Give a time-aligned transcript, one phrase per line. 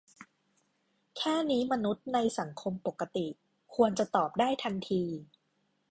[1.17, 3.27] แค่นี้มนุษย์ในสังคมปกติ
[3.75, 5.03] ควรจะตอบได้ทันที